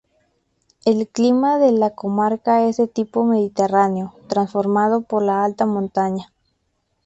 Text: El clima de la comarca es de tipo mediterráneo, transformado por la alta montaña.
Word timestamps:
El 0.83 1.07
clima 1.07 1.59
de 1.59 1.71
la 1.71 1.91
comarca 1.91 2.65
es 2.67 2.77
de 2.77 2.87
tipo 2.87 3.23
mediterráneo, 3.23 4.15
transformado 4.27 5.01
por 5.01 5.21
la 5.21 5.43
alta 5.45 5.67
montaña. 5.67 6.33